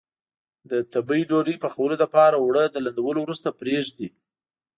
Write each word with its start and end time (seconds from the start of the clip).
د 0.69 0.71
تبۍ 0.93 1.21
ډوډۍ 1.29 1.55
پخولو 1.63 1.95
لپاره 2.03 2.35
اوړه 2.39 2.63
له 2.75 2.79
لندولو 2.85 3.19
وروسته 3.23 3.49
پرېږدي. 3.59 4.07